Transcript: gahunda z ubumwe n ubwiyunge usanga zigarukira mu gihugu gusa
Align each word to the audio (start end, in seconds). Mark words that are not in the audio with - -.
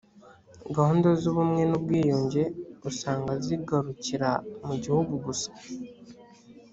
gahunda 0.75 1.09
z 1.21 1.23
ubumwe 1.31 1.61
n 1.71 1.73
ubwiyunge 1.77 2.43
usanga 2.89 3.31
zigarukira 3.45 4.29
mu 4.67 4.75
gihugu 4.83 5.13
gusa 5.25 5.49